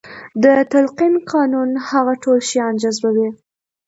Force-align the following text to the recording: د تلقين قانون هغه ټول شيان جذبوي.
د 0.43 0.45
تلقين 0.71 1.13
قانون 1.31 1.69
هغه 1.89 2.13
ټول 2.23 2.37
شيان 2.49 2.73
جذبوي. 2.83 3.29